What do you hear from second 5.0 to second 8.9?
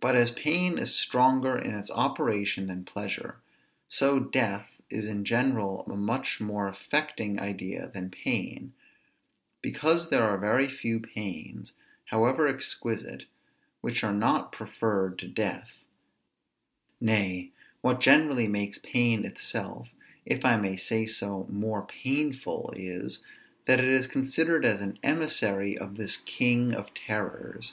in general a much more affecting idea than pain;